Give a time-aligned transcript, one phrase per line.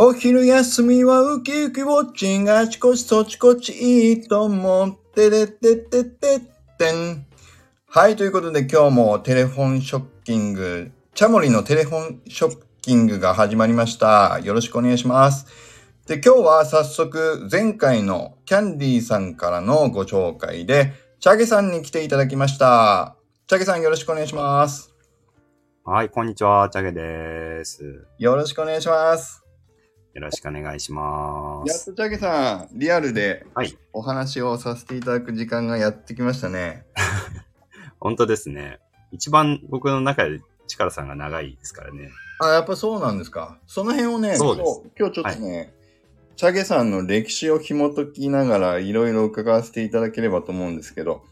[0.00, 6.40] お昼休みはウキウキウォッチングあちこちそちこちいいと思ってれってってってっ
[6.78, 7.26] てん。
[7.88, 14.38] はい、ということで今日もテレフォンショッキング、チャモリのテレフォンショッキングが始まりました。
[14.38, 15.46] よろしくお願いします。
[16.06, 23.16] で、今日は早速前回のキャンディーさんからのご紹介で、チャゲさんに来ていただきました。
[23.48, 24.94] チャゲさんよろしくお願いします。
[25.84, 28.06] はい、こんにちは、チャゲです。
[28.16, 29.47] よろしくお願いします。
[30.18, 31.86] よろしくお願いしまやっす。
[31.86, 36.84] とチャゲさん、リアルではい、お話をさせていただく時間がやってきましたね。
[38.00, 38.80] 本当ですね。
[39.12, 42.10] 一番僕の中で力さんが長いですからね。
[42.40, 43.58] あ、やっぱそうなんですか。
[43.68, 45.72] その辺をね、そうです今日ちょっとね、
[46.34, 51.22] チャゲさんの歴史を紐解きながらいろいろ伺わせていただければと思うんですけど、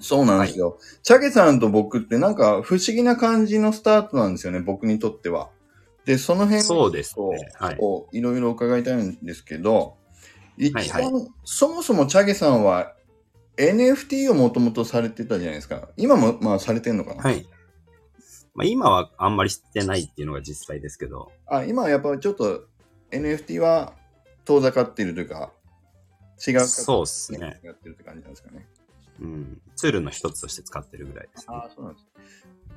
[0.00, 0.78] そうなんですよ。
[1.02, 5.48] チャゲさんと僕ってなんか不思議な感じのスタートなんですよね、僕にとっては。
[6.04, 7.48] で、その辺そうですをね。
[7.54, 7.76] はい。
[7.78, 9.96] をいろいろ伺いたいんですけど、
[10.56, 12.94] 一番、はいはそもそもチャゲさんは
[13.56, 15.88] NFT をもともとされてたじゃないですか。
[15.96, 17.46] 今もまあされてんのかな、はい。
[18.54, 22.66] まあ、今はあんまり知ってないっていうのが実際ですけど、あ今はやっぱちょっと
[23.10, 23.94] NFT は
[24.44, 25.52] 遠ざかっているというか、
[26.46, 27.60] 違う形そうっすね。
[27.62, 28.66] やってるって感じなんですかね。
[29.20, 29.60] うん。
[29.76, 31.56] ツールの一つとして使ってるぐらいですね。
[31.56, 32.06] あそうなんです。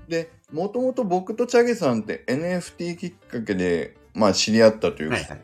[0.08, 5.42] で、もともと僕とチャゲさんって NFT きっかけで、まあ知り合ったというか、はいはい。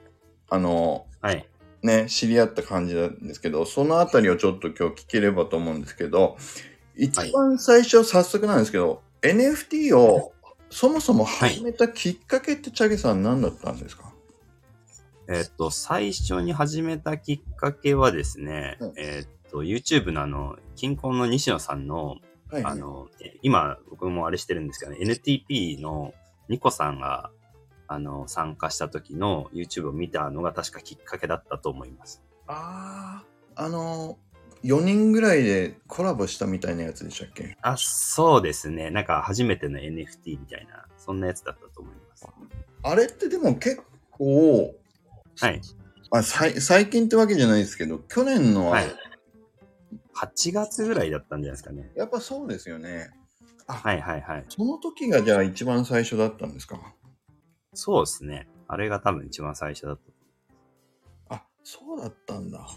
[0.49, 1.47] あの、はい。
[1.83, 6.37] ね、知り合った感じなんですけど、そのあたりをちょっと今日聞ければと思うんですけど、
[6.95, 10.33] 一番最初、早速なんですけど、NFT を
[10.69, 14.13] そもそも始めたきっかけってチャゲさん何だったんですか、
[15.27, 22.17] えっと、最初に始めたきっかけはですね、うんえっと、YouTube のあの、近婚の西野さんの、
[22.51, 26.13] はい、あの、え今、僕もあれしてるんですけど、ね、NTP の
[26.49, 27.31] ニコさんが、
[27.87, 32.21] あの、参加した時の YouTube を見たのが確かきっかけだったと思います。
[32.47, 33.23] あ
[33.55, 34.17] あ、あの、
[34.63, 37.57] 4人ぐらいでコラボしたみたいなやつでしたっけ？
[37.61, 38.91] あ、そうですね。
[38.91, 42.27] なんか初めての NFT みたいな、そんなやつだったと思います。
[42.83, 44.75] あれってでも結構、
[45.39, 45.61] はい。
[46.13, 48.85] あさい最近ってわけじゃないですけど、去年のはい。
[50.21, 51.91] 8月ぐらいだったんじゃないですかね。
[51.95, 53.09] やっぱそうですよね。
[53.67, 54.45] あ、はいはいはい。
[54.49, 56.79] その時がじゃあ一番最初だったんですか？
[57.73, 58.47] そうですね。
[58.67, 59.99] あれが多分一番最初だっ
[61.29, 61.35] た。
[61.35, 62.67] あ、そうだったんだ。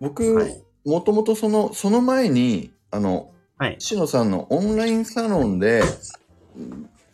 [0.00, 3.76] 僕、はいもともとその、その前に、あの、はい。
[3.78, 5.82] 石野さんのオンラインサロンで、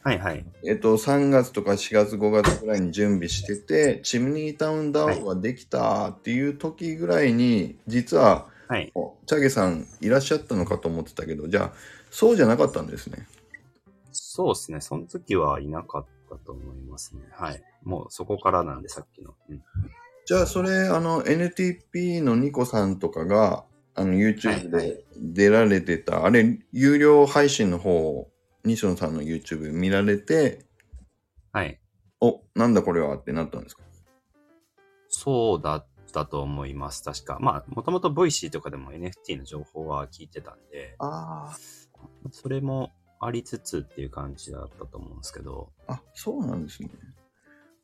[0.03, 0.45] はいはい。
[0.67, 8.93] えっと、3月とか4月、5月ぐらいに準備してて、チムニータウンダウンができたっていう時ぐらいに、実は、はい。
[8.95, 11.73] おチャゲさんいらっしゃったのかと思ってたけど、じゃあ、
[12.09, 13.27] そうじゃなかったんですね。
[14.13, 14.81] そうですね。
[14.81, 17.23] その時はいなかったと思いますね。
[17.33, 17.61] はい。
[17.83, 19.35] もうそこからなんで、さっきの。
[19.49, 19.61] うん、
[20.25, 23.65] じゃあ、それ、あの、NTP のニコさんとかが、
[23.97, 28.31] あの、YouTube はいはで出られてた、あれ、有料配信の方を、
[28.65, 30.65] 西野さんの YouTube 見られて、
[31.51, 31.81] はい。
[32.21, 33.83] お、なんだこれはってなったんですか？
[35.09, 37.03] そうだったと思います。
[37.03, 37.39] 確か。
[37.41, 41.57] まあ、もともと VC とかでも NFT の情報は聞いてたんで、あ
[42.31, 45.95] それもありつつっていう感じだったと思うんですけど、あ。
[45.95, 46.91] あ、そうなんですね。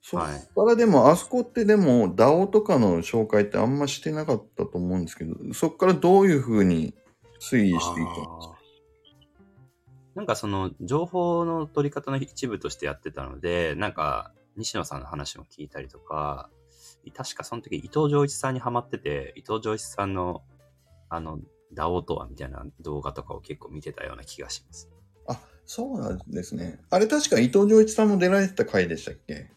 [0.01, 6.95] そっはいからでも、あそこってでも、DAO とかの紹介ってあんましてなかったと思うんですけど、そこからどういうふうに
[7.41, 8.57] 推移していったんですか？
[10.15, 16.49] なんかその情報の取り方の一部としてやってたので、なんか西野さんの話も聞いたりとか、
[17.13, 20.43] 確かその時伊藤浄一さんにハマってて、伊藤浄一さんの
[21.09, 21.39] あの、
[21.73, 24.89] ダオとはみたいな動画とかを結構見てたような気がします。
[25.29, 26.81] あ、そうなんですね。
[26.91, 29.51] あれ確か伊藤浄一さんも出られてた回でしたっけ？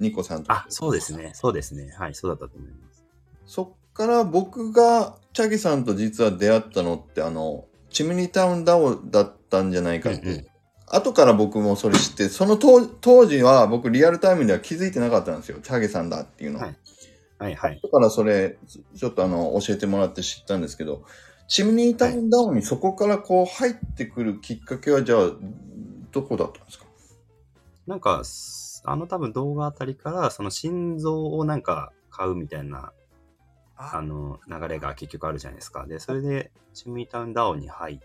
[0.00, 0.52] ニコさんと。
[0.52, 1.32] あ、そうですね。
[1.34, 1.94] そうですね。
[1.98, 3.04] はい、そうだったと思います。
[3.46, 10.20] そっから僕がチャギさんと実は出会ったのってあの、チムニータウンダオだったんじゃないかって。
[10.20, 10.46] うんうん
[10.94, 15.58] 後から僕もそれ知って、その当当時は僕リアルタイムでは気づいてなかったんですよ。
[15.62, 16.58] チャゲさんだっていうの。
[16.58, 16.76] はい
[17.42, 17.80] はいはい。
[17.82, 18.56] だからそれ、
[18.94, 21.04] ちょっとあの、教えてもらって知ったんですけど、
[21.48, 25.30] チムニータウンダウンにそこからこう入ってくるきっかけはじゃあ、
[26.12, 26.84] どこだったんですか？
[27.88, 28.22] なんか、
[28.84, 32.92] あの多分動画あたりから、その心臓をなんか買うみたいな、
[33.76, 35.84] あの、流れが結局あるじゃないですか。
[35.88, 37.98] で、それで、チムニータウンダウンに入っ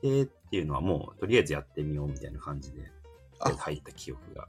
[0.00, 2.92] てっていうのはもう、とりあえずやってみようみたいな感じで、
[3.40, 4.46] あ入った記憶が。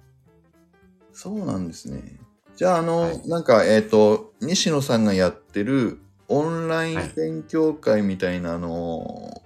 [1.13, 2.19] そうなんですね。
[2.57, 9.43] じゃあ、あの、はいなんか、えっ、と、西野さんがやってるオンラインはい勉強会みたいな、あの、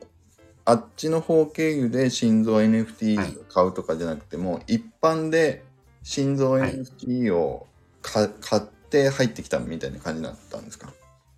[0.64, 5.66] あっちの方経由で心臓はい NFT を買うとかじゃなくても、一般で
[6.04, 7.68] 心臓はい NFT を
[8.02, 10.94] か買って入ってきたみたいな感じだったんですか？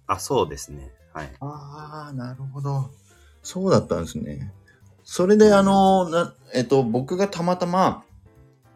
[0.05, 0.91] あ、そうですね。
[1.11, 1.31] はい。
[1.39, 2.91] ああ、なるほど。
[3.41, 4.53] そうだったんですね。
[5.03, 8.03] それで、あの、な、えっと、僕がたまたま、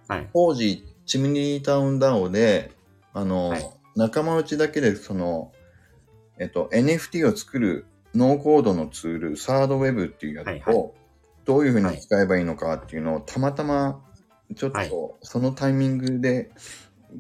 [0.08, 0.28] はい。
[0.34, 2.72] 当時、チムニータウンダオで、
[3.14, 5.52] あの、はい仲間内だけで、その、
[6.40, 10.94] えっと、NFT を作るノーコードのツール、サードウェブっていうやつを、
[11.46, 14.06] どういうふうに使えばいいのかっていうのを、たまたま、
[14.56, 16.52] ちょっはいと、そのタイミングで、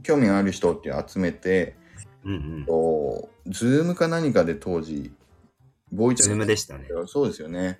[0.03, 1.75] 興味ある人って集めて、
[2.23, 2.65] うんうん。
[2.65, 5.11] と、 Zoom か何かで当時、
[5.91, 6.87] ボイチャ Zoom でしたね。
[7.07, 7.79] そうですよね。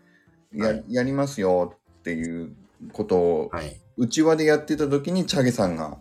[0.51, 2.55] や,、はいやりますよっていう
[2.93, 3.79] ことを、はい。
[3.95, 5.99] 内輪でやってた時に Chage さんが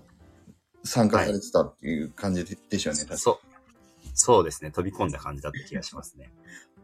[0.87, 3.17] 参加されてたっていう感じででしたよね。
[3.17, 3.39] そう。
[4.15, 4.71] そうですね。
[4.71, 6.33] 飛び込んだ感じだった気がしますね。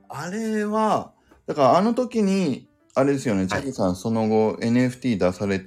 [0.09, 1.13] あれは、
[1.47, 5.65] だからあの時に、あれですよね、チャゲさんその後 NFT 出され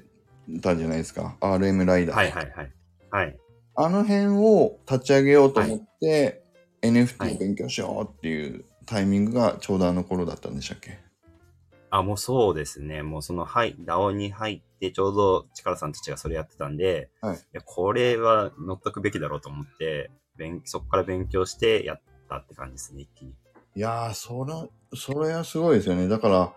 [0.62, 1.38] たじゃないですか。
[1.42, 2.16] RM ライダー。
[2.16, 2.72] はいはいはい。
[3.10, 3.38] はい。
[3.76, 6.44] あの辺を立ち上げようと思って、
[6.84, 11.00] は NFT いを勉強しようっていうタイミングがちょうどあの頃だったんでしたっけ？
[11.90, 13.02] あ、もうそうですね。
[13.02, 23.34] もうその、はい、DAO に入って、ちょうど力さんたちがそれやってたんで、はいやこれは乗っとくべきだろうと思って、勉そこから勉強してやったって感じですね、一気に。
[23.76, 26.08] いやー、そら、それはすごいですよね。
[26.08, 26.54] だから、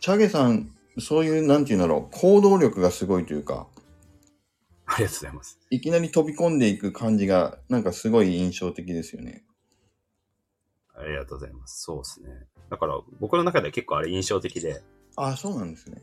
[0.00, 3.66] チャゲさん、そういう、なんていうんだろう、行動力がすごいというか、
[4.86, 5.58] ありがとうございます。
[5.70, 9.44] いきなり飛び込んでいく感じが、なんかすごい印象的ですよね。
[10.94, 11.82] ありがとうございます。
[11.82, 12.28] そうですね。
[12.70, 14.82] だから、僕の中では結構あれ印象的で、
[15.16, 16.02] あ、そうなんですね。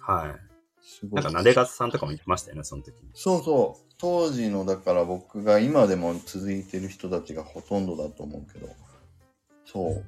[0.00, 0.47] はい。
[0.88, 1.16] すご。
[1.16, 3.10] ないんか、なでがつさんとかも言ってましたよね、その時に。
[3.12, 3.92] そうそう。
[3.98, 8.68] 当時の、だから僕が今でも続いてる人たちがほとんどだと思うけど、
[9.66, 10.02] そ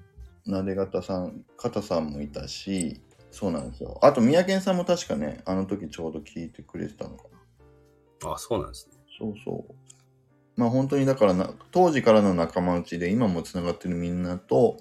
[0.47, 0.51] う。
[0.51, 3.99] なでがたさん、かたさんもいたし、そうなんですよ。
[4.03, 7.25] あと、宮健さんも確かね、あの時ちょうど聞いてくれてたのか
[8.23, 8.33] な。
[8.33, 8.97] あ、そうなんですね。
[9.19, 9.75] そうそう。
[10.57, 14.79] まあ本当にだからな、当時からの仲間内で今もつながってるみんなと、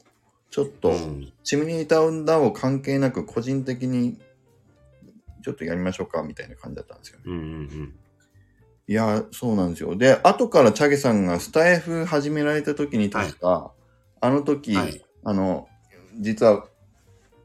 [0.49, 1.33] ちょっと、うん。
[1.43, 4.17] チムニータウンダウン関係なく個人的に
[5.41, 7.23] ちょっとやりましょうかみたいな感じだったんですよね。
[7.25, 7.93] うんうんうん。
[8.87, 9.95] いや、そうなんですよ。
[9.95, 13.71] で、後からチャゲさんがスタイフ始められた時に確か、
[14.21, 15.67] あの時、はいあの、
[16.19, 16.65] 実は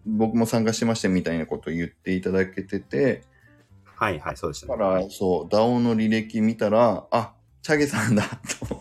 [0.06, 3.23] 僕も参加してましたみたいなことを言っていただけてて、
[3.96, 4.73] はいはい、そうでしたね。
[4.73, 8.23] だから、そう、ダオの履歴見たら、あ、チャゲさんだ
[8.69, 8.81] と、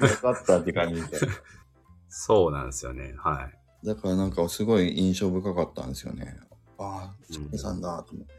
[0.00, 1.18] 分かったって感じで。
[2.08, 3.14] そうなんですよね。
[3.18, 3.50] は
[3.82, 3.86] い。
[3.86, 6.36] だからなんかすごい印象深かったんですよね。
[6.78, 8.34] ああ、うんチャゲさんだと思って。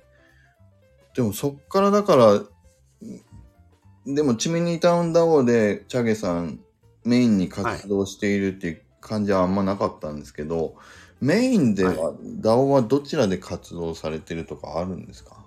[1.15, 6.59] でもそっからだから、んでもチミニータウンダオでチャゲさん
[7.03, 10.75] メインに活動しているっていう感じはあんまなかったんですけど、
[11.21, 15.45] メインでは、ダオはどちらで活動されてるとかあるんですか？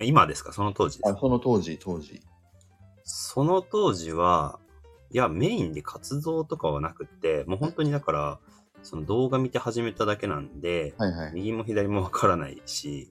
[0.00, 0.52] 今ですか？
[0.52, 2.22] その当時あ、その当時、当時。
[3.04, 4.60] その当時は、
[5.10, 8.38] いや、メインで活動とかはなくって、もう本当にだから、
[8.82, 11.32] その動画見て始めただけなんで、はいはい。
[11.34, 13.10] 右も左もわからないし、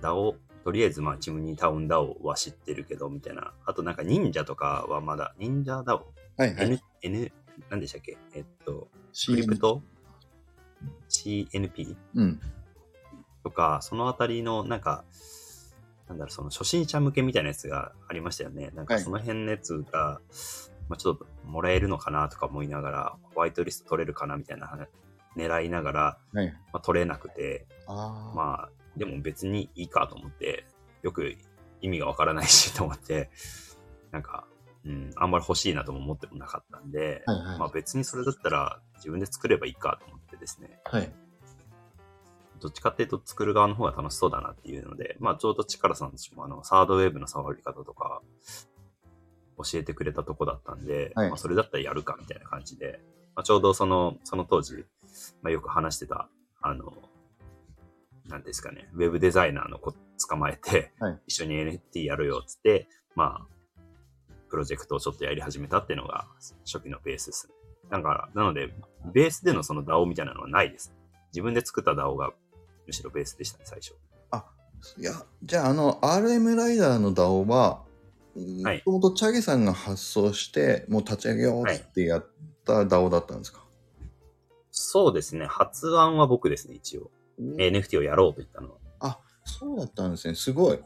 [0.00, 3.52] ダオ、とりあえずまあチムニータウンダオは知ってるけど、みたいな。
[3.64, 6.66] あとなんか忍者とかはまだ、忍者ダオ、はいはい。
[6.66, 7.32] N、N、
[7.70, 8.18] 何でしたっけ？
[8.34, 8.88] えっと、
[9.26, 9.82] クリプト
[11.08, 11.96] ?CNP?
[12.14, 12.40] うん。
[13.42, 15.04] とか、そのあたりの、なんか、
[16.08, 18.70] なんだろう、その初心者向けみたいなやつがありましたよね。
[18.74, 20.20] なんはいかその辺のやつが、
[20.88, 24.88] まあちょっともらえるのかなとか思いながら、ホワイトリスト取れるかなみたいな話
[25.36, 26.46] 狙いながら、はい。
[26.72, 28.36] まあ、取れなくて、ああ。
[28.36, 30.66] まあ、でも別にいいかと思って、
[31.02, 31.36] よく
[31.80, 33.30] 意味がわからないしと思って、
[34.10, 34.46] なんか、
[34.84, 41.10] うん、あんまり欲しいなとも思ってもなかったんで、はいはいまあ別にそれだったら自分で作ればいいかと思ってですね、はい。
[42.60, 48.22] どっちかっていうと作る側の方が楽しそうだなっていうので、まあちょうど力さんたちもあの、サードウェーブの触り方とか、
[49.58, 53.00] 教えてくれたとこだったんで、はいまあそれだったらやるかみたいな感じで、
[53.34, 54.84] まあ、ちょうどその、その当時、
[55.42, 56.28] まあよく話してた、
[56.60, 56.92] あの、
[58.28, 59.92] なんですかね、ウェブデザイナーの子
[60.28, 63.46] 捕まえて、はい一緒に NFT やるよっつって、まあ、
[64.48, 66.26] プロジェクトをちょっとやり始めたっていうのが
[66.64, 67.54] 初期のベースですね。
[67.90, 68.74] なんか、なので、
[69.12, 70.94] ベースでのその DAO みたいなのはないです。
[71.32, 72.32] 自分で作った DAO が
[72.86, 73.94] むしろベースでしたね、最初。
[74.96, 75.12] いや、
[75.42, 77.82] じゃあ、あの、RM ライダーの DAO は、
[78.64, 82.26] はいもともとチャゲさんが発送して、もう立ち上げようってやっ
[82.64, 83.64] た DAO だったんですか、
[84.70, 87.10] そうですね、発案は僕ですね、一応。
[87.38, 88.78] NFT をやろうと言ったのは。
[89.48, 90.34] そうだったんですね。
[90.34, 90.78] すごい。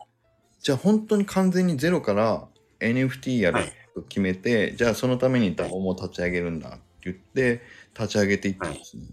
[0.60, 2.48] じゃあ、本当に完全にゼロから
[2.80, 7.60] NFT やるはいと決めて、じゃあ、そのために DAO も立ち上げるんだって言って、
[7.98, 9.04] 立ち上げていったんですね。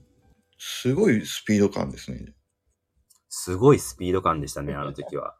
[0.57, 2.33] すごいスピード感ですね。
[3.27, 5.35] すごいスピード感でしたね、あの時は。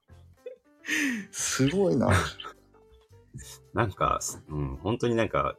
[1.32, 2.10] すごいな。
[3.74, 5.56] なんか、うん、本当になんか、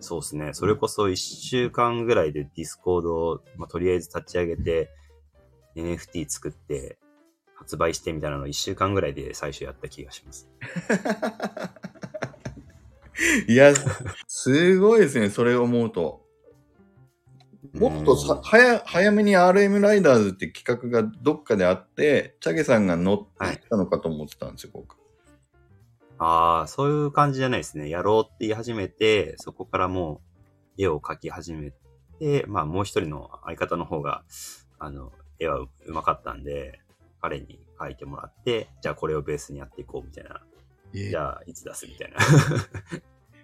[0.00, 0.54] そうですね。
[0.54, 4.90] それこそ一週間ぐらいで Discord を、まあ、とりあえず立ち上げて、
[5.76, 6.98] NFT 作って、
[7.54, 10.48] 発売してみたいなのを一週間ぐらいで最初やった気がします。
[13.48, 13.72] いや、
[14.26, 16.22] すごいですね、それを思うと。
[17.72, 24.96] もっとさ、早、早めに RM ライダーズって企画がどっかであって、チャゲさんが乗ってきたのかと思ってたんですよ、僕。
[26.24, 27.90] ああ、そういう感じじゃないですね。
[27.90, 30.22] やろうって言い始めて、そこからも
[30.78, 31.70] う絵を描き始め
[32.18, 34.24] て、まあもう一人の相方の方が、
[34.78, 36.80] あの、絵はうまかったんで、
[37.20, 40.40] 彼に描いてもらって、じゃあこれをベースにやっていこうみたいな。
[40.94, 42.18] えじゃあいつ出すみたいな。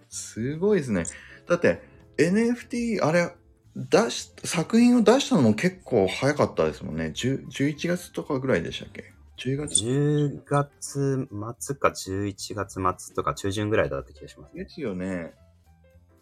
[0.09, 1.05] すごいですね。
[1.49, 1.83] だって、
[2.17, 3.33] NFT、あれ、
[3.77, 7.13] 出し、作品を出したのも結構早かったですもんね。
[7.15, 9.13] 10 11月とかぐらいでしたっけ？
[9.41, 11.29] ?10 月10月
[11.61, 14.65] 末か11月末とか中旬ぐらいだった気がしますね。
[14.65, 15.35] ですよね。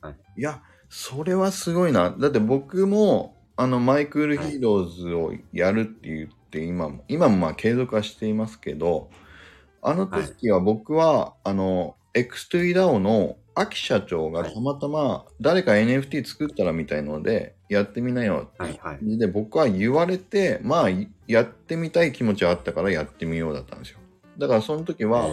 [0.00, 0.16] はい。
[0.36, 2.10] いや、それはすごいな。
[2.10, 9.10] だって僕も、あの、マイクールヒーローズをやるって言って、今も、今もまあ継続はしていますけど、
[9.82, 19.18] あの時は僕は、あの、X2DAO の秋社長がたまたま誰か NFT 作ったらみたいので、やってみなよってはいはい。
[19.18, 23.98] で、僕は言われて、まあ、いやってみたい気持ちはあったからやってみようだったんですよ。
[24.38, 25.28] だからその時は、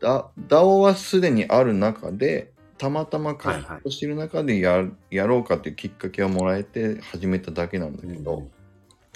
[0.00, 8.48] DAO はすでにある中で、たまたま活はいはい動してる中でや,、やろうかっていうきっかけをもらえて始めただけなんだけーど、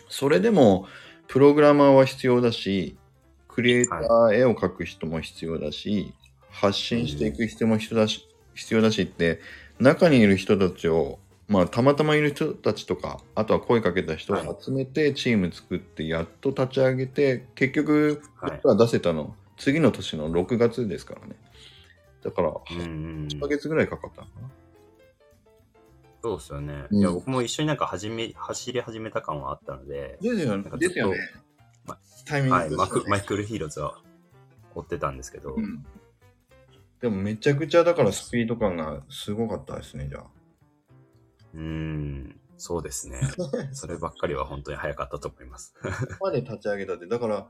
[0.09, 0.87] それでも、
[1.29, 2.97] プログラマーは必要だし、
[3.49, 6.13] クリエイター、絵を描く人も必要だし、
[6.55, 9.41] 発信していく人も必要だし、必要だしって、
[9.81, 11.19] 中にいる人たちを、
[11.49, 21.35] まあ、たまたまいる人たちとか、あとは声かけた人を集めて、チーム作って、やっと立ち上げて、結局、はい僕ら出せたの、次の年の6月ですからね。
[22.23, 24.51] だから、うんうん8ヶ月ぐらいかかったのかな。
[26.23, 26.85] そうですよね。
[26.91, 31.19] うんいや、僕も一緒になんか始め、走り始めた感はあったので、ですよねですよね
[31.85, 31.99] ま。
[32.25, 32.71] タイミングはい、
[33.09, 33.99] マイクルヒーローズは
[34.75, 35.85] 追ってたんですけど、うん。
[37.05, 40.25] でもめちゃくちゃだからスピード感がすごかったですね、じゃあ。
[41.53, 43.21] うーん、そうですね。
[43.73, 45.75] そればっかりは本当に早かったと思います。
[45.83, 47.47] こ こまで立ち上げたって、だから、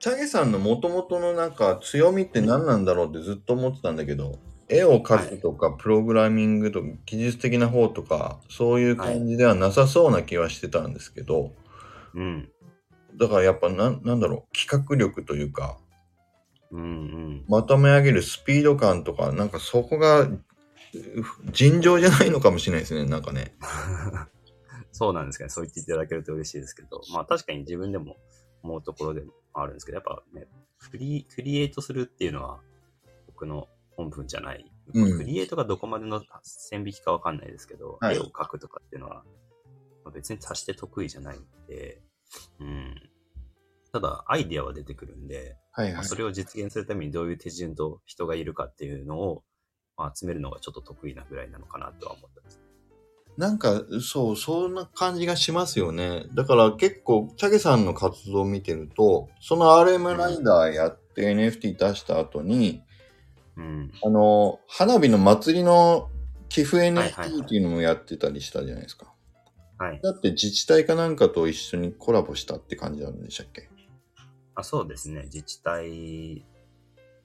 [0.00, 11.54] チャゲさんの元々のなんか強みって何なんだろうってずっと思ってたんだけど、絵を描くとか、プログラミングとか、技術的な方とか、そういう感じではなさそうな気はしてたんですけど、
[12.14, 12.50] うん。
[13.14, 15.78] だからやっぱなんなんだろう、企画力というか、
[16.72, 17.44] うんうん。
[17.48, 20.44] まとめ上げるスピード感とか、なんかそこがう
[21.52, 23.54] 尋常じゃないのかもしれないですね、なんかね。
[24.92, 25.50] そうなんですかね。
[25.50, 28.16] そう言っていただけると嬉しいですけど、まあ確かに自分でも
[28.62, 30.48] 思うところでもあるんですけど、やっぱね、
[30.78, 32.60] クリクリエイトするっていうのは
[33.26, 34.70] 僕の本分じゃない。
[34.92, 39.24] うんクリエイトがどこまでの線引きかわかんないですけど、はい絵を描くとかっていうのは、
[40.04, 42.02] まあ別に足して得意じゃないんで、
[42.58, 43.09] うん。
[43.92, 49.42] ただ、アイディアは出てくるんで、はいまあそれを実現するためにどういう手順と人がいるかっていうのを、
[49.96, 52.60] まあ、集めるのがちょっと得意なぐらいなのかなとは思ってます。
[53.36, 56.24] なんか、そう、そんな感じがしますよね。
[56.34, 62.82] だから結構、チャゲさんの活動を見てると、その RM ライダーやって NFT 出した後に、
[63.56, 63.92] うん。
[64.04, 66.10] あの、花火の祭りの
[66.48, 69.12] 寄付はいはい NFT っていうのもやってたりしたじゃないですか。
[69.78, 70.00] はい。
[70.02, 73.70] だって自治体かなんかと一緒にコラボしたって感じなんでしたっけ？
[74.60, 75.22] あそうですね。
[75.24, 76.44] 自治体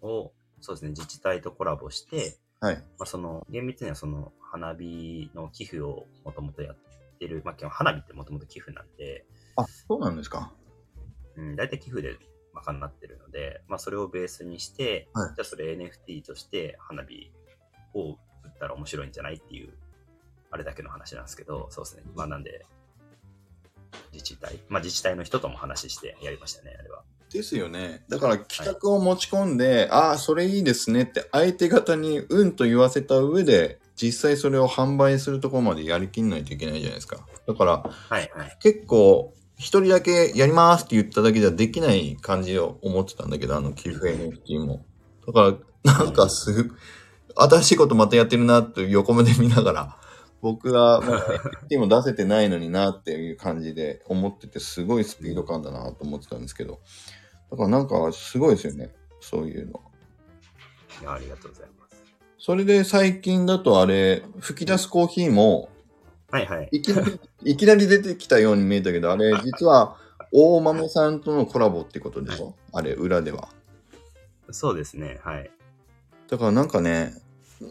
[0.01, 0.89] を、そうですね。
[0.89, 2.75] 自治体とコラボして、はい。
[2.75, 6.77] まあ、その、厳密にはその花火の寄付をもともとやっ
[7.19, 9.25] てる、まあ、基本花火ってもともと寄付なんで、
[9.55, 10.51] あ、そうなんですか。
[11.35, 12.17] うん、大体寄付で
[12.53, 17.31] 賄ってるので、まあ、それをベースにして、はいじゃあそれ NFT として花火
[17.93, 18.17] を売っ
[18.57, 19.73] たら面白いんじゃないっていう、
[20.51, 22.03] あれだけの話なんですけど、そうですね。
[22.15, 22.65] まあ、なんで、
[24.13, 27.03] 自治体、まあ、自治体の人とも話してやりましたね、あれは。
[27.31, 28.03] ですよね。
[28.09, 37.25] だから企画を持ち込んで、ああ、それいいですねって相手方にうんと言わせた上で、実際それを販売するところまでやりきんないといけないじゃないですか。
[37.47, 38.57] だからはい、はい。
[38.61, 44.85] 結構、一人だけやりますって言っただけじゃできない感じを思ってたんだけど、あの寄付 NFT も。
[45.25, 46.75] だから、なんかすぐ、
[47.35, 49.97] 新しいことまたやってるなって横目で見ながら、
[50.41, 51.27] 僕がまだ
[51.69, 56.79] NFT も出せてないのになっていう感じで思ってて、すごいスピード感だなと思ってたんですけど、
[57.51, 59.81] だからなんかすごいですよね、そういうの。
[61.01, 61.95] いやありがとうございます。
[62.37, 65.69] それで最近だとあれ、吹き出すコーヒーも、
[66.29, 66.69] はい、はい。
[66.71, 69.97] いきなり、 いきなり出てきたように見えたけど、あれ、実は、
[70.31, 72.55] 大豆さんとのコラボってことでしょ？
[72.73, 73.49] あれ、裏では。
[74.51, 75.49] そうですね、はい。
[76.27, 77.13] だからなんかね、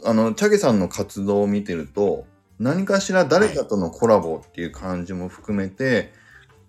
[0.05, 2.27] あの、チャゲさんの活動を見てると、
[2.59, 6.13] 何かしら誰かとのコラボっていう感じも含めて、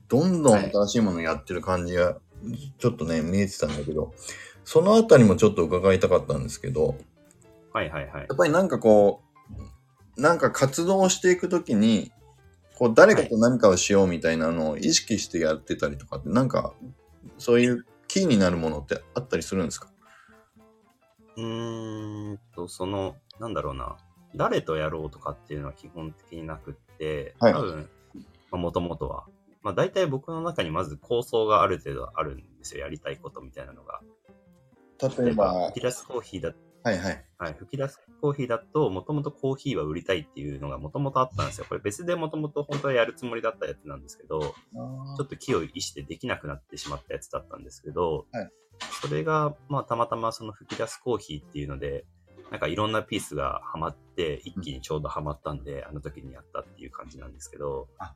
[0.07, 2.17] どんどん新しいものやってる感じが、
[2.77, 4.13] ちょっとね、見えてたんだけど、
[4.63, 6.95] そのあたりもちょっと伺いたかったんですけど、
[7.73, 8.21] はいはいはい。
[8.21, 8.27] や。
[8.33, 9.21] っぱりなんかこ
[10.17, 12.11] う、なんか活動をしていくときに、
[12.77, 16.73] こう誰かと何かをしようみたいなのを意識してやってたりとかって、なんか、
[17.37, 19.89] そういうキーになるものってあったりするんですか？
[21.37, 23.97] うーんと、その、なんだろうな、
[24.35, 27.89] 誰とやろうとかっていうのは基本的になくって、はい多分、
[28.51, 29.25] もともとは。
[29.61, 32.81] まあ大体僕の中にまず構想がある程度あるんですよ。
[32.81, 34.01] やりたいことみたいなのが。
[35.01, 37.25] 例えば、吹き出すコーヒーだ、はいはい。
[37.37, 41.65] はい、吹き出すコーヒーだと、もともとコーヒーは売りたいっていうのがもともとあったんですよ。
[41.67, 48.51] これ別でもともと本当はやるつもりだったやつなんですけど、ちょっと気を意してできなくなってしまったやつだったんですけど、はい
[49.01, 52.05] それが、まあ、たまたまその吹き出すコーヒーっていうので、
[52.51, 58.13] なんかいろんなピースがハマって、一気にちょうどハマったんで、あの時にやったっていう感じなんですけど、あ。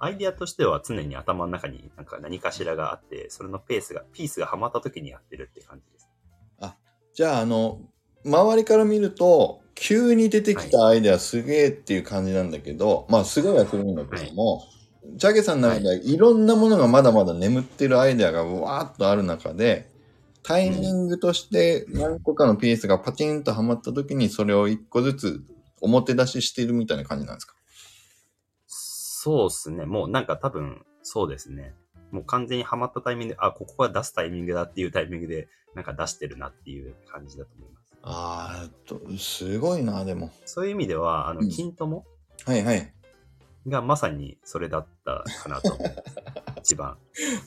[0.00, 6.08] アイディアとしては常に頭の中になんか何かしらがあって、それのペースが、ピースがハマった時にやってるって感じです。
[7.18, 7.80] じゃあ、あの、
[8.24, 14.62] 周りから見ると、急に出てきたアイデアすげえっていう感じなんだけど、まあ、すごいはするんだけども、
[15.18, 19.90] チャゲさんの中ではいろんなものがまだまだ眠ってるアイデアがわーっとある中で、
[20.48, 25.42] タイミングとして何個かのピースがパチンとはまった時にそれを一個ずつ
[25.82, 27.54] 表出ししているみたいな感じなんですか？
[28.66, 29.84] そうっすね。
[29.84, 31.74] もうなんか多分、そうですね。
[32.12, 37.96] もう完全にハマったタイミングで、あ、ここは出すタイミングだっていうタイミングで、なんか出してるなっていう感じだと思います。
[38.02, 40.30] あーと、すごいな、でも。
[40.46, 42.04] そういう意味では、あの、うん金友？
[42.46, 42.94] はいはい。
[43.66, 45.76] がまさにそれだったかなと。
[46.56, 46.96] 一番。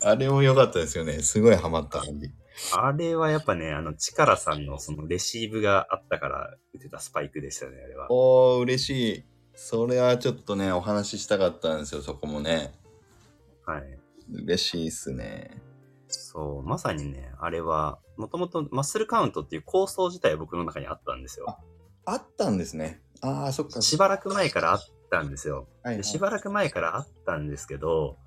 [0.03, 1.24] あれも良かったですよね。
[1.24, 2.29] すごいハマった感じ。
[2.75, 8.07] あれはやっぱね、あの、チカラさんのそのレシーブがあったから打てたスパイクでしたね、あれは。
[8.12, 9.24] おー、嬉しい。
[9.55, 12.74] それはちょっとね、お話ししたかったんですよ、そこもね。
[13.66, 14.00] はい。
[14.44, 15.62] 嬉しいっすね。
[16.07, 21.57] そう、まさにね、あれは、もともとマッスルカウントっていう構想自体は僕の中にあったんですよ。
[22.05, 23.01] あったんですね。
[23.22, 23.81] ああ、そっか。
[23.81, 25.68] しばらく前からあったんですよ。
[25.83, 28.18] はいはいでしばらく前からあったんですけど、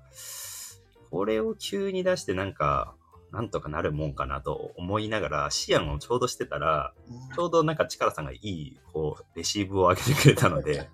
[1.09, 2.95] これを急に出してなんか、
[3.35, 6.93] なんとかなるもんかなと思いながら、シアンをちょうどしてたら、
[7.35, 10.89] ちょうどなんか力さんがいい、こう、レシーブを上げてくれたので、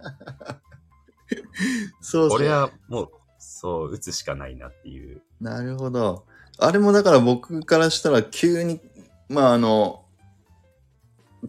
[2.01, 2.37] そうそう。
[2.37, 5.21] これはもう、そう、打つしかないなっていう。
[5.39, 6.25] なるほど。
[6.57, 8.81] あれもだから僕からしたら急に、
[9.29, 10.03] まああの、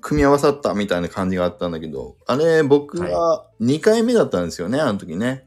[0.03, 5.47] 組み合わさったみたいな感じがあったんだけど、あれ僕は2回目だったんですよね、あの時ね。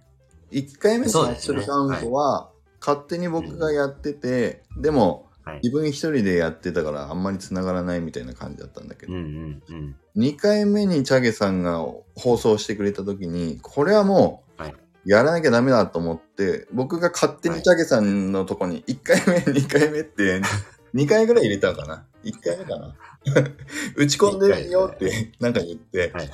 [0.52, 5.60] 1回目のマッそうですねスルカウントは、勝手に僕がやってて、でもはい。
[5.64, 9.96] 自分一人でやってたからあんまり繋がらないみたいな感じだったんだけど、うんうんうん。
[10.18, 20.42] 2回目にチャゲさんが放送してくれた時に、これはもうはい、やらなきゃダメだと思って、僕が勝手にチャゲさんのとこに1回目、 2回目って、
[20.96, 22.96] 2回ぐらい入れたのかな ?1 回目かな？
[23.96, 26.30] 打ち込んでみようってなんか言って、はい。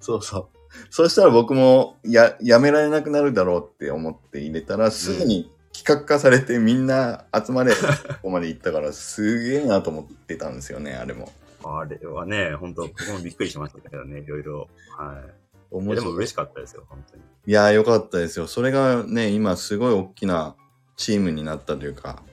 [0.00, 0.46] そうそう。
[0.90, 7.78] そしたら僕もややめられなくなるだろうって思って入れたら、すぐに企画化されてみんな集まれ、 こ
[8.22, 11.32] こまで行ったから、すげえなと思ってたんですよね、あれも。
[11.62, 14.68] あれはね、本当僕もびっくりしましたけどね、いろいろ。
[14.96, 15.22] は
[15.70, 15.78] い。
[15.78, 17.22] いでも嬉しかったですよ、本当に。
[17.46, 18.48] いやー、よかったですよ。
[18.48, 20.56] それがね、今すごい大きな
[20.96, 22.24] チームになったというか、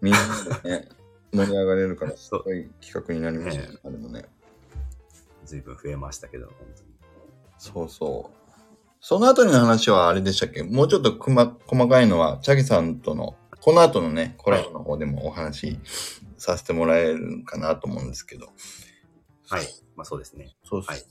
[0.00, 0.20] みんな
[0.62, 0.88] でね、
[1.32, 3.78] 盛り上がれるから、すごい企画になりましたねね。
[3.84, 4.24] あれもね。
[5.44, 6.88] 随分増えましたけど、本当に。
[7.58, 8.39] そうそう。
[9.00, 10.62] その後の話はあれでしたっけ？
[10.62, 15.78] もうちょっとくま細かいのは、チャギさんとの、この後のね、コラボの方でもお話し
[16.36, 18.52] させてもらえるかなと思うんですけど。
[19.48, 19.66] はい。
[19.96, 20.54] まあそうですね。
[20.64, 21.02] そうそう、はい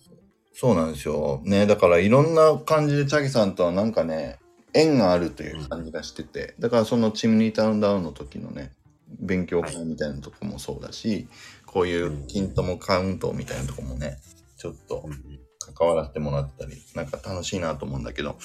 [0.61, 1.41] そうなんですよ。
[1.45, 4.39] ね、だからいろんな感じでチャギさんとはなんかね、
[4.73, 8.73] 縁があるという感じがしてて、だからそのチムニータウンダウンの時のね、
[9.21, 11.29] 勉強会みたいなとこもそうだし、
[11.65, 14.17] こういう金ともカウントみたいなとこもね、
[14.57, 15.39] ちょっとうん
[15.79, 18.37] うん関わらせてもらったり、なんか楽しいなと思うんだけど、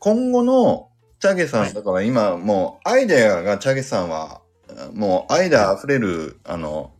[0.00, 1.72] 今後のチャゲさん、はい。
[1.72, 4.42] だから今もうアイデアがチャゲさんは、
[4.92, 6.92] もうアイデア溢れる、あの、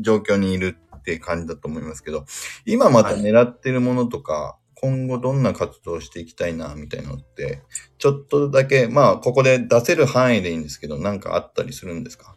[0.00, 2.24] 状況にいるって感じだと思いますけど、
[2.66, 7.62] 今また狙ってるものとか、今後どんな活動をしていきたいな、みたいなのって、
[7.98, 12.36] ちょっとだけ、まあ、ここで出せる範囲でいいんですけど、なんかあったりするんですか？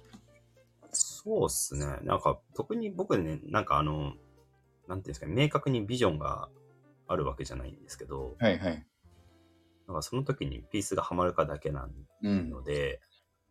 [0.91, 1.85] そうっすね。
[2.03, 4.13] なんか、特に僕ね、なんかあの、
[4.87, 6.49] なんていうんですかね、明確にビジョンが
[7.07, 8.85] あるわけじゃないんですけど、はいはい。
[9.87, 11.89] なんかその時にピースがハマるかだけな
[12.23, 12.49] うん。
[12.49, 13.01] ので、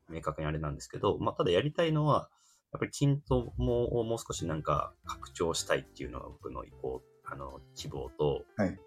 [0.09, 2.29] 明確にあれなんですけど、まあ、ただやりたいのは、
[2.73, 8.79] やっぱり均等もをもう少しなんか拡張したいっていうのが僕の意向、あの、希望と、はい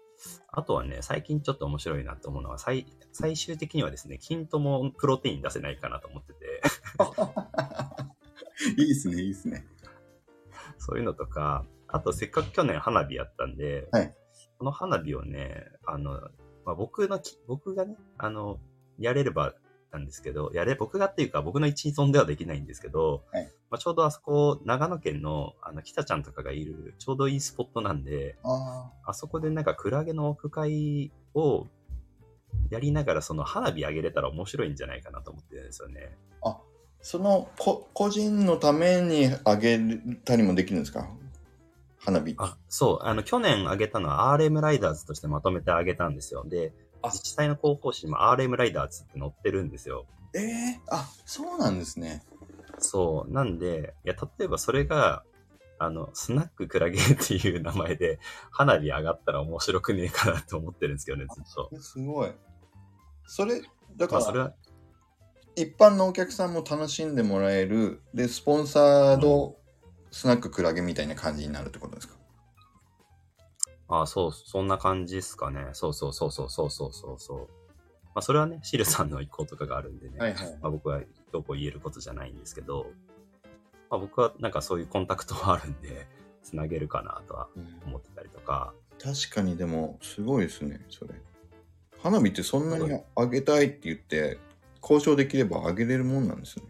[0.48, 6.62] あとはね、最近ちょっと面白いなと思うのは、最最終的にはですね、均等もプロテイン出せないかなと思ってて、
[8.80, 9.66] いいですね、いいですね。
[10.78, 14.16] そういうのとか、あとせっかく去年花火やったんで、はい
[14.58, 16.12] この花火をね、あの、
[16.64, 18.58] まあ、僕のき、僕がね、あの、
[18.98, 19.54] やれれば
[19.92, 31.66] なんですけど、やれ、僕がっていうか僕の一存ではできないんですけど、はいまあ、ちょうどあそこ、長野県の、あの、北ちゃんとかがいる、ちょうどいいスポットなんで、ああそこでなんかクラゲのオフ会を
[32.70, 36.16] やりながらその花火上げれたら面白いんじゃないかなと思ってるんですよね。
[36.42, 36.50] あ。
[36.50, 36.60] あ、
[37.00, 39.78] そのこ個人のためにあげ
[40.24, 41.08] たりもできるんですか？
[42.06, 42.36] 花火。
[42.38, 43.06] あ、そう。
[43.06, 46.44] あの、去年上げたのは RM ライダーズとしてまとめてあげたんですよ。
[46.46, 50.06] で、あ自治体の広報誌にも RM ライダーズって載ってるんですよ。
[50.32, 52.22] ええあ、そうなんですね。
[52.78, 53.32] そう。
[53.32, 55.24] なんで、いや、例えばそれが、
[55.80, 58.20] あの、スナッククラゲっていう名前で
[58.52, 61.80] 花火上がったら面白くねえかなと思ってるんですけどね、ずっと。
[61.80, 62.30] すごい。
[63.26, 63.60] それ、
[63.96, 64.54] だまあ、それから、は、
[65.56, 69.56] 一般のお客さんも楽しんでもらえる、で、スポンサード
[70.10, 72.14] スナッククラゲみたいな感じになるってことですか？
[73.88, 75.68] あそう、そんな感じですかね。
[75.72, 77.38] そうそうそうそうそうそうそうそう。
[78.14, 80.18] まあ、それはね、シルさんの意向とかがあるんでね。
[80.18, 80.58] はいはい。
[80.60, 81.00] まあ、僕は
[81.32, 82.86] どうこう言えることじゃないんですけど、
[83.90, 86.08] まあ、僕はなんかそういうコンタクトはあるんで、
[86.42, 87.48] つなげるかなとは
[87.84, 91.14] 思ってたりとか、確かにでも、すごいですね、それ。
[92.02, 94.38] 花火ってそんなにあげたいって言って、
[94.80, 96.64] 交渉できればあげれるもんなんですね。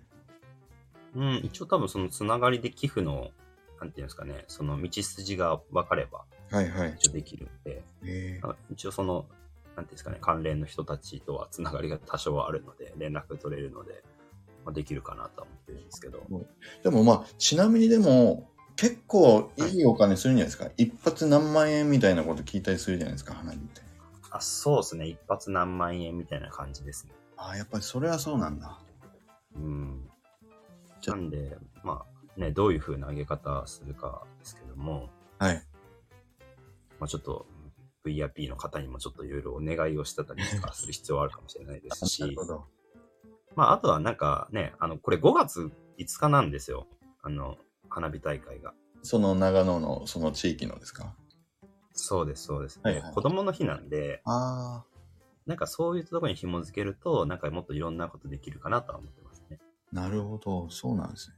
[1.17, 3.31] うん、一応多分そのつながりで寄付の、
[3.81, 6.95] なんていうんですかね、その道筋が分かればはいはい。
[6.99, 9.27] 一応できるんで、えあ一応その、
[9.75, 14.05] なんていうんですかね、関連の人たちとはつながりが多少はあるので、連絡取れるので、
[14.65, 16.23] まあ、できるかなとは思ってるんですけど、
[16.83, 20.71] でもまあ、ちなみにでも、結構いいお金するんじゃないですか？
[20.77, 23.81] 一発何万円みたいなこと聞いたりするじゃないですか、花火って。
[24.31, 27.13] あ、そうですね、一発何万円みたいな感じですね。
[27.39, 28.79] ああ、やっぱりそれはそうなんだ。
[29.57, 30.11] うん。
[31.11, 32.05] なんで、ま
[32.37, 35.63] あね、どういう風な上げ方するかですけども、はい。
[36.99, 37.47] まあちょっと
[38.05, 42.65] VRP の方にもちょっといろいろお願いをしてたりとかする必要はあるかもしれないですし なる、ほど。
[43.55, 46.87] まああとはなんかね、あの、これ5月5日なんですよ。
[47.23, 47.57] あの、
[47.89, 48.75] 花火大会が。
[49.03, 51.15] その長野のその地域のですか？
[51.93, 52.81] そうです、そうです。
[52.83, 54.85] はいはい子供の日なんで、あ
[55.47, 59.23] なんかそういうところに紐づけると、なんかもっといろんなことできるかなとは思って
[59.93, 60.69] なるほど。
[60.71, 61.37] そうなんですね。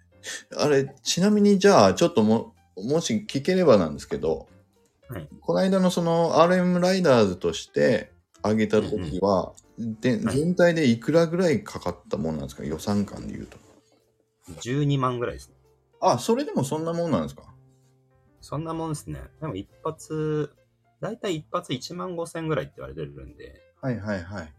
[0.57, 4.49] あれ、ちなみにじゃあ、ちょっとも、もし聞ければなんですけど、
[5.09, 8.13] はいこの間のその RM ライダーズとして
[8.45, 12.65] 上げた時は、ではい全体でいくらぐらいかかったものなんですか？
[12.65, 13.57] 予算感で言うと。
[14.61, 15.55] 12万ぐらいですね。
[16.01, 17.45] あ、それでもそんなもんなんですか？
[18.43, 19.21] そんなもんですね。
[19.41, 20.53] でも一発、
[21.01, 24.55] だいたい一発1万5千ぐらいって言われてるんで、はいはいはい。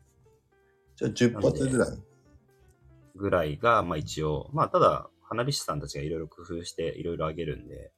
[0.95, 1.89] じゃあ10発ぐらい。
[3.19, 7.91] ぐらいが、まあ一応、まあただ、花火師さんたちがいろいろ工夫していろいろあげるんで、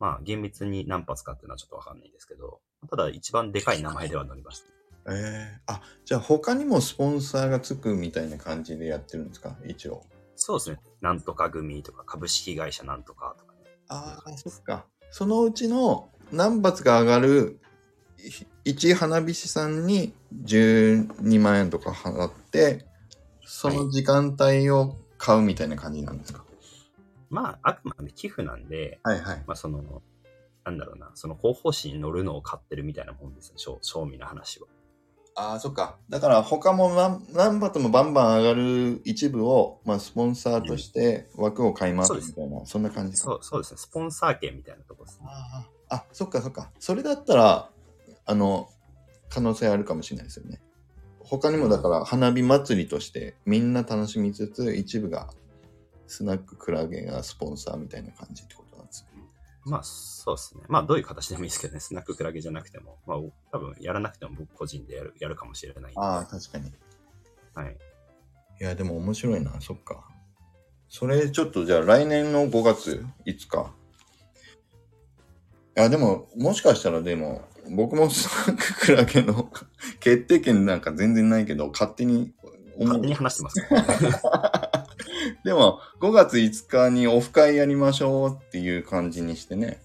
[0.00, 5.12] まあ厳密に何発かっていうのはちょっとわかんないですけど、ただ一番でかい名前では乗りました。
[5.12, 9.56] ええあ、じゃあ他にもスポンサーがつくみたいな感じでやってるんですか？
[9.66, 10.04] 一応。
[10.34, 10.78] そうですね。
[11.00, 13.60] なんとか組とか株式会社なんとかとかね。
[13.88, 14.86] ああ、そっか。
[15.10, 17.60] そのうちの何発が上がる
[18.18, 22.86] い一花火師さんに12万円とか払って、
[23.52, 26.44] その時間帯を買うみたいな感じなんですか？
[27.30, 29.44] まあ、あくまで寄付なんで、はいはい。
[29.46, 30.02] まあその、
[30.64, 34.68] なんだろうな、その広報誌に乗るのを買ってるみたいなもんですよ、正正味な話は。
[35.34, 35.98] ああ、そっか。
[36.08, 43.24] だから他も何何発もバンバン上がる一部を、まあ、スポンサーとして枠を買いますみたいな、そんな感じか。
[43.24, 43.78] そう、そうですね。
[43.78, 45.26] スポンサー券みたいなとこですね。
[45.28, 46.70] ああ、あそっかそっか。
[46.78, 47.70] それだったら、
[48.26, 48.68] あの、
[49.28, 50.60] 可能性あるかもしれないですよね。
[51.30, 55.30] 他にもだから花火祭りとしてみんな楽しみつつ、一部が
[56.08, 59.22] スナッククラゲがスポンサーみたいな感じってことなんですね。
[59.64, 60.64] まあ、そうですね。
[60.66, 63.18] まあ、どういう形でもいいですけどね、スナッククラゲじゃなくても、まあ、
[63.52, 65.92] 多分やらなくても僕個人でやるやるかもしれない。
[65.94, 66.72] ああ、確かに。
[67.54, 67.76] はい。
[68.60, 70.04] いや、でも面白いな、そっか。
[70.88, 73.72] それちょっとじゃあ来年の5月5日。
[75.76, 79.50] いや、でも、もしかしたらでも、僕もスナッククラゲの
[80.00, 82.32] 決定権なんか全然ないけど、勝手に
[82.76, 83.60] 思う勝手に話してます、
[85.44, 89.82] でも、5月5日にオフ会やりましょうっていう感じにしてね。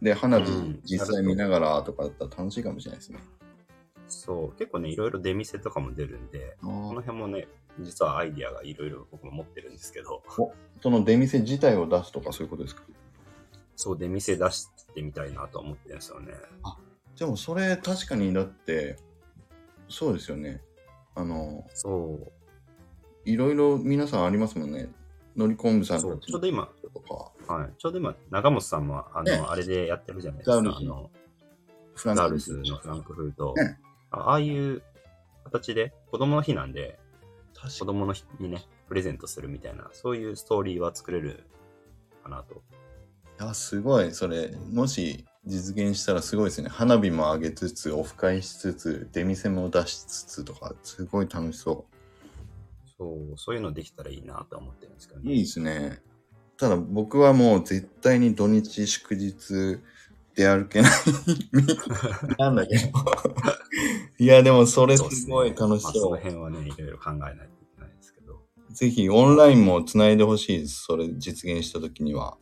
[0.00, 3.20] で、花火うん実際見ながらとかだったら楽しいかもしれないですね。
[4.08, 7.48] そう、結構ね、いろいろ出店とかも出るんで、あこのー辺もね、
[7.80, 10.22] 実はアイディアがいろいろ僕も持ってるんですけど、
[10.82, 12.82] その出店自体を出すとかそういうことですか？
[13.76, 16.34] そう出店出してみたいなと思ってるんですよね。
[17.18, 18.96] でもそれ確かにだって、
[19.88, 20.62] そうですよね。
[21.14, 22.32] あの、そう。
[23.24, 24.88] いろいろ皆さんありますもんね。
[25.36, 27.00] のりこんぶさんそうたちょうど今、と
[27.46, 27.70] か、はい。
[27.78, 30.56] ちょうど今、長本さんも、あの、ねあれでやってるじゃないですか。
[30.56, 31.10] あの、
[31.94, 33.54] フランスのフランクフルト。
[33.56, 33.78] ね
[34.10, 34.82] あああいう
[35.44, 36.98] 形で、子供の日なんで、
[37.54, 41.44] 確子供の日にね、プレゼントするみたいな、そういうストーリーは作れる
[42.22, 42.62] かなと。
[43.38, 44.12] あ、すごい。
[44.12, 46.68] それ、もし実現したらすごいですね。
[46.68, 51.84] 花火も上げつつ、オフ会しつつ、出店も出しつつとか、すごい楽しそ
[52.96, 55.24] そう、そういうのできたらいいなと思ってるんですけどう。
[55.24, 55.32] ね。
[55.32, 56.00] いいですね。
[56.56, 59.80] ただ僕はもう絶対に土日祝日
[60.36, 60.92] 出歩けない
[62.38, 62.82] なんだけど。
[64.18, 66.10] いや、でもそれすごい楽しまあ、そそう。
[66.12, 68.40] の辺はね、いろいろ考えないといけないですけど。
[68.70, 70.84] ぜひオンラインもつないでほしいです。
[70.84, 72.38] それ実現した時には。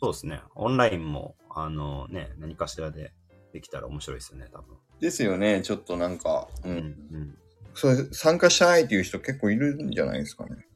[0.00, 0.40] そうですね。
[0.54, 3.12] オンラインも、あのね、何かしらで
[3.52, 4.76] できたら面白いですよね、多分。
[4.98, 5.62] ですよね。
[5.62, 6.68] ちょっとなんか、う。
[6.68, 7.38] うんん。
[7.74, 10.66] それ参加したいっていう人結構いるんじゃないですかね。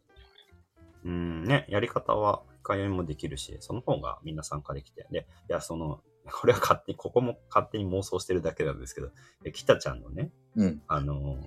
[1.05, 5.07] うん、ね、やり方は、会話もできるし、その方がみんな参加できて。
[5.11, 6.01] で、いや、その、
[6.41, 9.11] これは勝手に、ここも勝手に妄想してるだけなんですけど、
[9.45, 10.83] え北ちゃんのね、うん。
[10.89, 11.39] あの、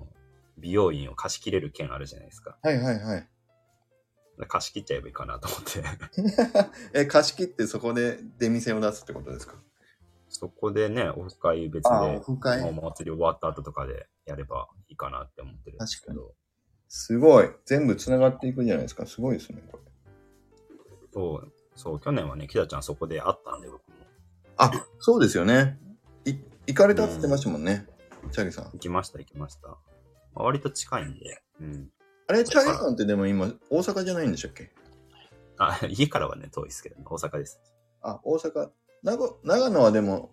[0.56, 2.56] 美容院を貸し切れる券あるじゃないですか。
[2.62, 3.28] はいはいはい。
[4.46, 5.82] 貸し切っちゃえばいいかなと思って。
[7.00, 9.54] え、貸し切ってそこで出店を出すってことですか？
[10.28, 16.34] そこでね、オフ会別でオ、フ会お祭り終わった後とかでやればいいかなって思ってるんですけど。
[16.88, 17.50] すごい。
[17.64, 19.06] 全部つながっていくんじゃないですか。
[19.06, 19.82] すごいですね、これ。
[21.12, 23.94] そう、そう、去年はね、北ちゃんそこで会ったんで、僕も。
[24.56, 25.78] あ、そうですよね。
[26.24, 26.34] い
[26.66, 27.86] 行かれたって言ってましたもんね。
[28.30, 28.64] チャゲさん。
[28.72, 29.68] 行きました、行きました。
[29.68, 29.78] ま
[30.36, 31.90] あ割と近いんで、うん。
[32.28, 34.70] あれ、チャゲさんってでも今、大阪じゃないんでしたっけ？
[35.56, 37.60] あ、家からはね、遠いですけど、ね、大阪です。
[38.02, 38.70] あ、大阪。
[39.02, 40.30] 長長野はでも、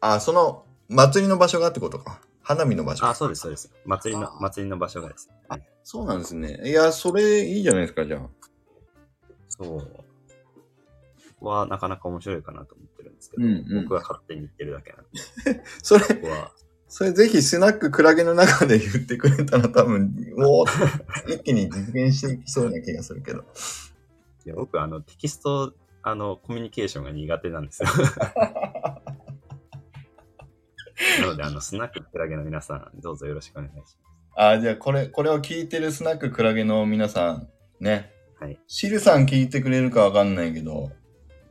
[0.00, 2.20] あ、その、祭りの場所がってことか。
[2.42, 3.06] 花火の場所。
[3.06, 3.72] あ、そうです、そうです。
[3.84, 5.34] 祭りのあ、祭りの場所がですね。
[5.48, 6.60] あそうなんですね。
[6.64, 8.28] いや、それいいじゃないですか、じゃあ。
[9.48, 10.04] そう。
[11.40, 15.02] は、なかなか面白いかなと思ってるんですけど、うんうん僕は勝手に言ってるだけなん
[15.56, 16.52] で、 それ、は、
[16.96, 23.40] それぜひスナッククラゲの中で言ってくれたら多分、おー一気に実現していきそうな気がするけど。
[24.46, 27.88] いや僕、あの、テキスト、あの、コミュニケーションが苦手なんですよ。
[31.20, 33.98] なので、あの、スナッククラゲの皆さん、どうぞよろしくお願いします。
[34.36, 37.48] あ、じゃあこれ、これを聞いてるスナッククラゲの皆さん、
[37.80, 38.12] ね。
[38.38, 38.60] はい。
[38.68, 40.92] シルさん聞いてくれるかわかんないけど、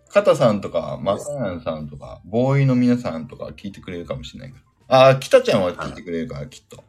[0.07, 4.72] カタさんとか、マサヤンさんとか、ボーイの皆さんとか聞いてくれるかもしれないけど。
[4.87, 6.83] あ、キタちゃんは聞いてくれるから、きっと。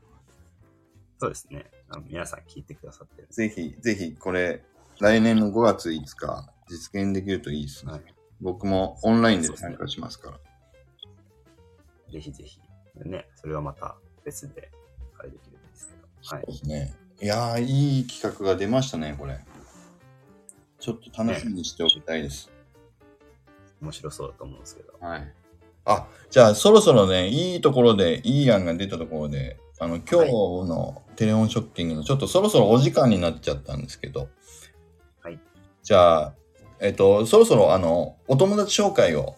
[1.19, 1.67] そうですね。
[1.89, 4.63] あの皆さん聞いてくださってるぜひ、ぜひ、これ、
[5.01, 7.93] 来年の5月5日、実現できるといいですね。
[7.93, 10.39] はい僕もオンラインで参加しますから。
[12.13, 12.61] ぜひぜひ。
[13.05, 14.71] ね、それはまた別で、
[15.19, 16.37] あれできるんですけど。
[16.37, 16.53] はいそう。
[16.53, 16.95] ですね。
[17.23, 19.39] いやー、いい企画が出ましたね、これ。
[20.79, 22.51] ちょっと楽しみにしておきたいです。
[23.81, 24.93] 面白そうだと思うんですけど。
[25.01, 25.35] はい。
[25.85, 34.29] あ、じゃあそろそろね、いいところで、いい案が出たところで、あの、今日のテレフォンショッキングのちょっとそろそろお時間になっちゃったんですけど、
[35.21, 35.39] はい。
[35.83, 36.35] じゃあ、
[36.81, 39.37] えっと、そろそろあの、お友達紹介を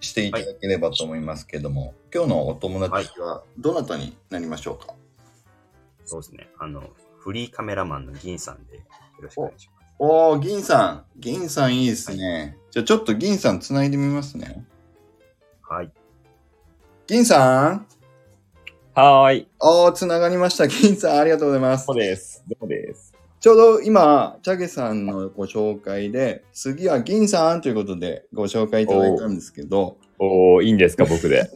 [0.00, 4.94] していただければと思いますけども、今日のお友達はどなたになりましょうか、
[6.04, 6.48] そうですね。
[6.58, 6.82] あの、
[7.18, 8.82] フリーカメラマンの銀さんでよ
[9.20, 9.86] ろしくお願いします。
[9.98, 11.04] おー、銀さん。
[11.16, 12.56] 銀さんいいですね。
[12.70, 14.64] じゃあちょっと銀さんつないでみますね。
[15.68, 15.90] はい。
[17.06, 17.86] 銀さん
[18.94, 19.48] はーい。
[19.60, 20.68] おー、つながりました。
[20.68, 21.92] 銀さん、ありがとうございますそ。
[21.92, 22.44] うです。
[22.60, 23.12] どうです。
[23.40, 31.50] ちょうど今、チャゲさんのご紹介で、次は銀さんということでご紹介いただいたんですけど、おー、いいんですか、僕で。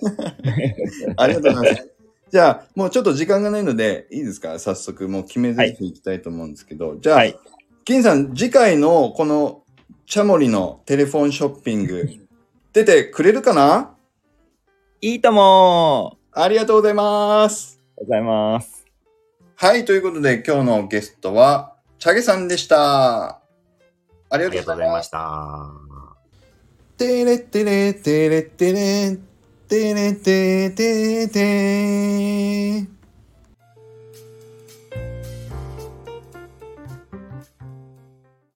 [1.17, 1.89] ありがとうございます。
[2.31, 4.59] じゃあ、もうちょっと時間がないので、いいですか？
[4.59, 7.37] 早速、もう決めずにいきたいと思うんですけど、じゃあ、はい。
[7.85, 9.63] 銀さん、次回のこの
[10.07, 12.09] チャモリのテレフォンショッピング、
[12.73, 13.97] 出てくれるかな？
[15.03, 16.41] いいともー。
[16.43, 17.81] ありがとうございます。
[17.97, 18.87] ありがとうございます。
[19.57, 23.29] はい、ということで今日のゲストは、チャゲさんでした。
[23.29, 23.41] あ
[24.35, 25.03] りがとうございま。
[25.03, 25.71] した。
[26.99, 29.19] テレテレテレテレ
[29.69, 31.29] テレテテテ
[32.87, 33.00] テ